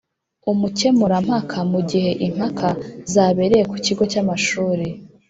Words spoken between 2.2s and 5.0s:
impaka zabereye ku kigo cy'amashuri